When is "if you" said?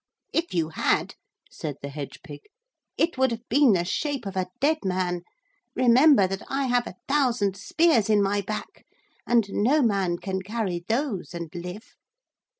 0.33-0.69